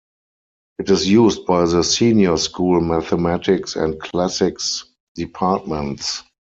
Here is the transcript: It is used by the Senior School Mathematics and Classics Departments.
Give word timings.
It 0.79 0.89
is 0.89 1.07
used 1.07 1.45
by 1.45 1.67
the 1.67 1.83
Senior 1.83 2.35
School 2.37 2.81
Mathematics 2.81 3.75
and 3.75 3.99
Classics 3.99 4.83
Departments. 5.13 6.23